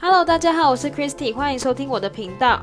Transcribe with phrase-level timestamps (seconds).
[0.00, 2.60] Hello，大家好，我是 Christy，欢迎收听我的频道。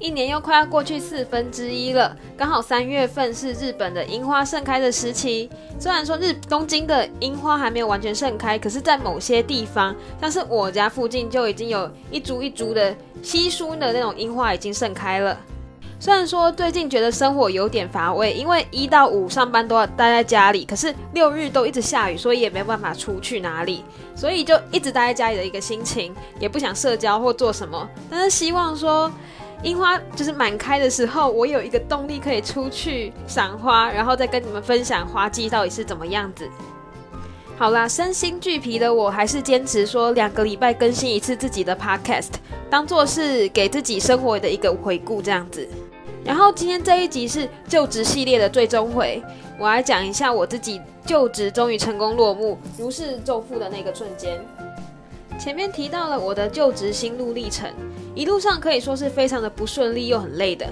[0.00, 5.48] 一年又快要过去四分之一了，刚好三月份是日本的樱花盛开的时期。
[5.78, 15.38] 虽然说日东京的樱花还没有完全盛开，可是，在某些地方，像是我家附近，就已经有一株一株的稀疏的那种樱花已经盛开了。
[16.04, 23.82] 虽然说最近觉得生活有点乏味，因为一到五上班都要待在家里，可是六日都一直下雨，所以也没办法出去哪里，
[24.14, 27.88] 所以就一直待在家里的一个心情，也不想社交或做什么。
[28.10, 29.10] 但是希望说
[29.62, 36.46] 樱花就是满开的时候，我有一个动力可以出去赏花，然后再跟你们分享花季到底是怎么样子。
[37.56, 42.32] 好啦，身心俱疲的我，还是坚持说两个礼拜更新一次自己的 podcast，
[42.68, 45.66] 当做是给自己生活的一个回顾这样子。
[46.24, 49.22] 然后今天这一集是就职系列的最终回，
[49.58, 54.40] 我来讲一下我自己就职终于成功落幕、如释重负的那个瞬间。
[55.38, 57.70] 前面提到了我的就职心路历程，
[58.14, 60.66] 一路上可以说是非常的不顺利又很累的。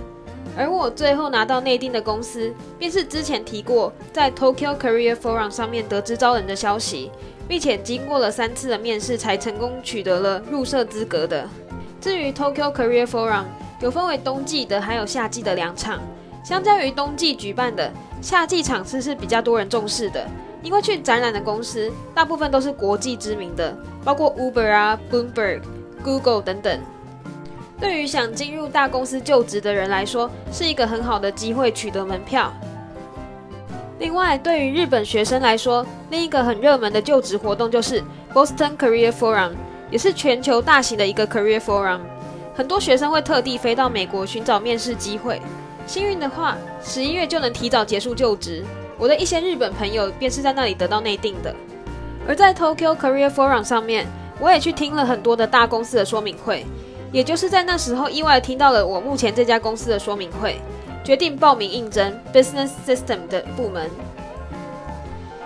[0.57, 7.11] 而我最后拿到内定的公司，便是之前提过在 Tokyo Career Forum 上面得知招人的消息，
[7.48, 11.48] 并且经过了三次的面试才成功取得了入社资格的。
[12.01, 13.45] 至于 Tokyo Career Forum，
[13.83, 16.01] 有分为冬季的，还有夏季的两场。
[16.45, 20.25] 相较于冬季举办的，夏季场次是比较多人重视的，
[20.63, 25.63] 因为去展览的公司大部分都是国际知名的，包括 Uber 啊、Bloomberg、
[26.05, 26.81] Google 等等。
[27.81, 32.53] 对于想进入大公司就职的人来说，是一个很好的机会取得门票。
[33.99, 38.01] 另外，对于日本学生来说，另一个很热门的就职活动就是
[38.33, 39.51] Boston Career Forum，
[39.91, 41.99] 也是全球大型的一个 Career Forum。
[42.55, 45.41] 很多学生会特地飞到美国寻找面试机会，
[45.86, 48.62] 幸运的话，十一月就能提早结束就职。
[48.98, 51.55] 我的一些日本朋友便是在那里得到内定的。
[52.28, 54.06] 而在 Tokyo Career Forum 上面，
[54.39, 56.67] 我也去听了很多的大公司的说明会，
[57.11, 60.61] 也就是在那时候意外听到了我目前这家公司的说明会，
[61.03, 63.91] 决定报名应征 Business System 的部门。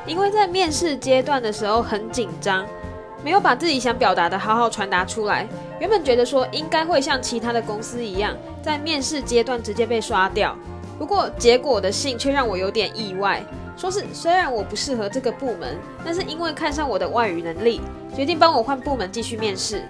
[0.06, 2.66] 因为在面试阶段的时候很紧张。
[3.24, 5.46] 没有把自己想表达的好好传达出来。
[5.80, 10.56] 原本觉得说应该会像其他的公司一样，在面试阶段直接被刷掉。
[10.98, 13.44] 不过结果的信却让我有点意外，
[13.76, 17.80] 说是虽然我不适合这个部门，但是因为看上我的外语能力，
[18.14, 19.82] 决定帮我换部门继续面试。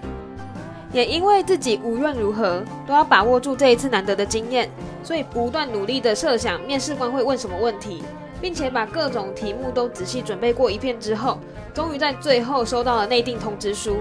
[0.91, 4.69] 也因为自己无论如何都要把握住这一次难得的经验，
[5.03, 8.03] 所以不断努力的设想面试官会问什么问题。
[8.41, 11.39] 并且把各种题目都仔细准备过一遍之后，
[11.73, 13.97] 终于在最后收到了内定通知书。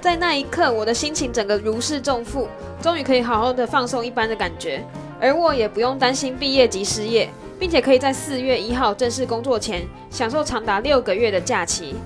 [0.00, 2.48] 在那一刻，我的心情整个如释重负，
[2.80, 4.82] 终于可以好好的放松一般的感觉，
[5.20, 7.28] 而我也不用担心毕业及失业，
[7.58, 11.96] 并且可以在四月一号正式工作前，享受长达六个月的假期。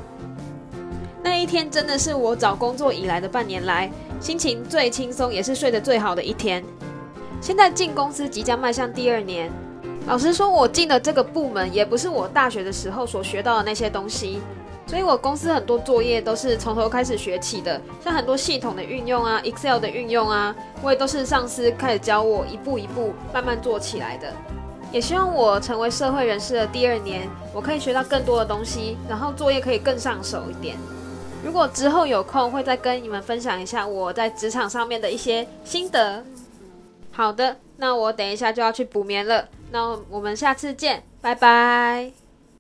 [1.23, 3.91] 那一天真的是我找工作以来的半年来
[4.21, 6.65] 心情最轻松，也是睡得最好的一天。
[7.41, 9.51] 现在进公司即将迈向第二年。
[10.07, 14.39] 老实说，我进的这个部门也不是我大学的时候所学到的那些东西，
[14.87, 24.31] 所以我公司很多作业都是从头开始学起的，像很多系统的运用啊，Excel 的运用啊，我也都是上司开始教我，一步一步慢慢做起来的。
[24.93, 30.77] 也希望我成为社会人士的第二年，我可以学到更多的东西，然后作业可以更上手一点。
[31.43, 36.23] 如果之后有空，会再跟你们分享一下我在职场上面的一些心得。
[37.15, 39.49] 好的，那我等一下就要去补眠了。
[39.71, 42.24] 那我们下次见，拜拜。